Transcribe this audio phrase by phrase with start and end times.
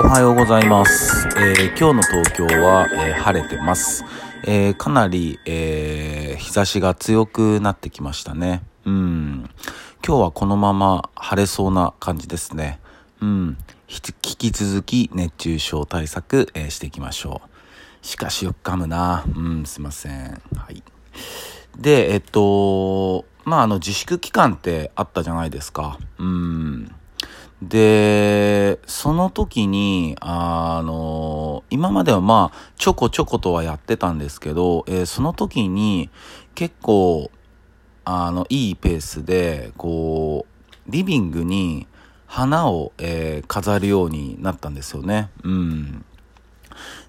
[0.00, 1.28] おはようございます。
[1.38, 4.04] えー今日の東京は、えー晴れてます。
[4.44, 8.62] えーかなり、えー日差しが強くなってきましたね。
[8.84, 9.50] うん。
[10.06, 12.80] 今日はこのまま晴れそうな感じですね。
[13.20, 13.56] うん。
[13.88, 17.42] 引き続き熱中症対策、えーしていきましょ
[18.02, 18.06] う。
[18.06, 19.24] しかしよく噛むな。
[19.34, 20.40] うん、すいません。
[20.56, 20.82] はい。
[21.76, 25.98] で、えっと、まあ、あの、自粛期間ってあったじゃないですか。
[26.18, 26.94] うん。
[27.62, 28.67] で、
[28.98, 36.10] その時に、あの、今まではまあ、ちょこちょことはやってたんですけど、えーその時に
[36.56, 37.30] 結構、
[38.04, 41.86] あの、いいペースで、こう、リビングに
[42.26, 45.30] 花を、えー飾るようになったんですよね。
[45.44, 46.04] うん。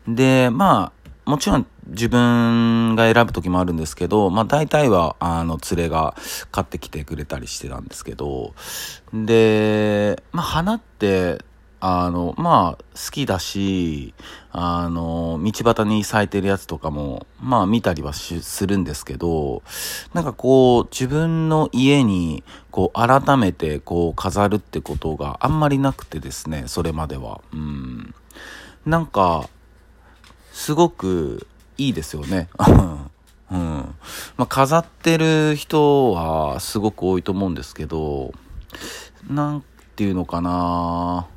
[0.07, 0.91] で、ま
[1.25, 6.15] あ、もちろん自分が選ぶ時もあるんですけど、まあ大体は、あの、連れが
[6.51, 8.53] 買ってきてくれたりしてたんですけど、
[9.11, 11.43] で、まあ花って、
[11.81, 14.13] あの、まあ好きだし、
[14.51, 19.63] あの、道端に咲いてるやつとかも、まあ見たりはするんですけど、
[20.13, 27.41] なんかこう、自分の家に、こう、改めてこう飾るってことがあんまりなくてですね、それまでは。
[27.53, 28.13] うん。
[28.85, 29.49] なんか、
[30.51, 32.49] すごくいいですよね。
[33.51, 33.95] うん。
[34.37, 38.33] まあ、飾ってる人はすごく多いと思うんですけど、
[39.29, 39.63] なん
[39.95, 41.27] ていうのかな。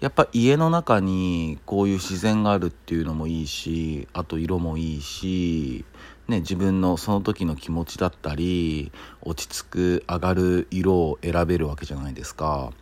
[0.00, 5.84] やっぱ家の中にこういう自然があるっていうのもいいし、あと色もいいし、
[6.28, 8.92] ね、自分のその時の気持ちだったり、
[9.22, 12.72] 落ち着く上がる色を選べるわけじゃないですか。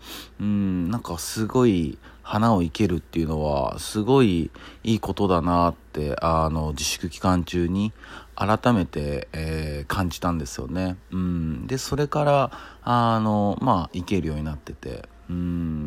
[0.41, 4.51] うん、なんかすごい花を生けるっていうのはすごい
[4.83, 7.93] いいことだなって、あの、自粛期間中に
[8.35, 10.97] 改めて、えー感じたんですよね。
[11.13, 11.67] うん。
[11.67, 12.51] で、それから、
[12.83, 15.84] あの、まあ、生けるようになってて、うん。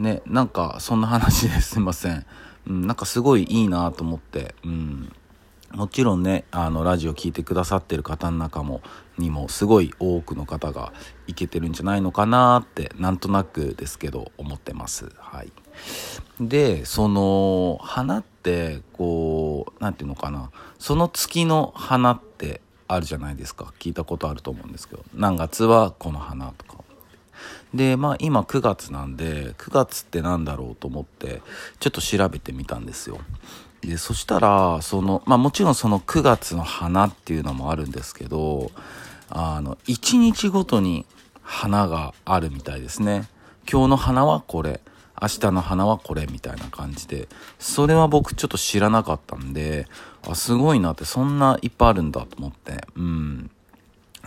[0.00, 2.24] ね、なんかそんな話で すいません。
[2.66, 5.12] うん、なんかすごいいいなと思って、うん。
[5.72, 8.80] もちろんね、あの、ラジオ聞いてくださってる方の中も、
[9.18, 10.92] にも、すごい多くの方が
[11.28, 15.12] いけてるんじゃないのかなって、なんとなくですけど、思ってます。
[15.16, 15.52] はい。
[16.40, 23.72] で、その、花って、こう、なんていうのかな、その月の花ってあるじゃないですか。
[23.78, 26.82] 聞いたことあると思うんですけど、何月はこの花とか。
[27.74, 31.42] で、まあ今9月なんで、9月ってなんだろうと思って、
[31.78, 33.18] ちょっと調べてみたんですよ。
[33.82, 38.70] で、そしたら、その、まあもちろんその9月の花っていうのもあるんですけど、
[39.28, 41.06] あの、1日ごとに
[41.42, 43.28] 花があるみたいですね。
[43.70, 44.80] 今日の花はこれ、
[45.20, 49.86] 明日の花はこれみたいな感じで、それは僕ちょっと知らなかったんで、
[50.26, 53.50] あ、すごいなって、そんないっぱいあるんだと思って、うん。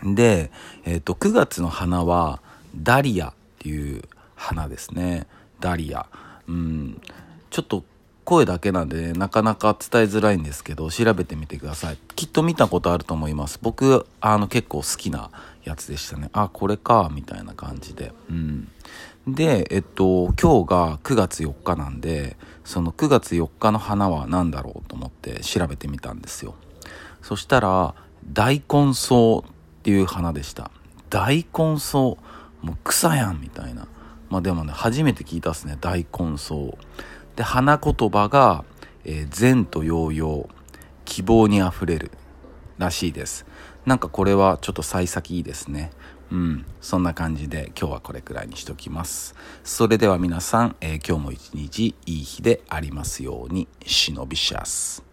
[0.03, 0.52] で、
[0.85, 2.41] えっ、と、9月の花は、
[2.75, 4.03] ダリアっていう
[4.35, 5.28] 花ですね。
[5.59, 6.07] ダリア。
[6.47, 7.01] うん。
[7.50, 7.84] ちょっと
[8.23, 11.97] 声だけなんで、ね、なかなか伝えづらいんですけど、調べてみてください。
[12.16, 13.59] きっと見たことあると思います。
[13.61, 15.29] 僕、あの、結構好きな
[15.63, 16.29] やつでしたね。
[16.34, 18.13] あ、これか、みたいな感じで。
[18.29, 18.67] うん。
[19.28, 22.35] で、えっと、今日が9月4日なんで、
[22.66, 26.55] その9月4日の花は何だろうと思って調べてみたんですよ。
[27.22, 27.95] そしたら、
[28.31, 29.44] 大根草っ
[29.84, 30.72] ていう花でした。
[31.09, 32.17] 大根草。
[32.63, 33.88] もう草やんみたいな。
[34.29, 36.56] まあでもね、初めて聞いたっすね、大根草。
[37.35, 38.63] で、花言葉が、
[39.03, 40.46] えー善と揚々、
[41.06, 42.12] 希望にあふれる
[42.78, 43.46] らしいです。
[43.85, 45.91] なんかこれはちょっと幸先いいですね。
[46.31, 46.66] うん。
[46.79, 49.35] そんな感じで今日はこれくらいにしときます。
[49.63, 55.12] それでは皆さん、えー今日も一日いい日でありますように、忍びシャス。